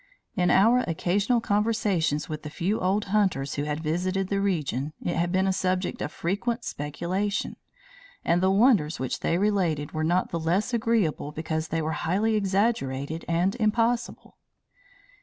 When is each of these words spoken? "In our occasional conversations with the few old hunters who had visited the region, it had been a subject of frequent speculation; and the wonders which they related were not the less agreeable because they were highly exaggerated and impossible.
"In 0.35 0.49
our 0.49 0.79
occasional 0.87 1.39
conversations 1.41 2.27
with 2.27 2.41
the 2.41 2.49
few 2.49 2.79
old 2.79 3.05
hunters 3.13 3.53
who 3.53 3.65
had 3.65 3.83
visited 3.83 4.29
the 4.29 4.41
region, 4.41 4.93
it 4.99 5.15
had 5.15 5.31
been 5.31 5.45
a 5.45 5.53
subject 5.53 6.01
of 6.01 6.11
frequent 6.11 6.63
speculation; 6.63 7.55
and 8.25 8.41
the 8.41 8.49
wonders 8.49 8.99
which 8.99 9.19
they 9.19 9.37
related 9.37 9.91
were 9.91 10.03
not 10.03 10.31
the 10.31 10.39
less 10.39 10.73
agreeable 10.73 11.31
because 11.31 11.67
they 11.67 11.83
were 11.83 11.91
highly 12.01 12.33
exaggerated 12.33 13.23
and 13.27 13.53
impossible. 13.57 14.37